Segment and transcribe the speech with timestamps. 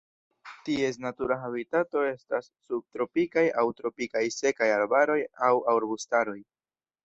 [0.69, 6.39] Ties natura habitato estas subtropikaj aŭ tropikaj sekaj arbaroj aŭ arbustaroj.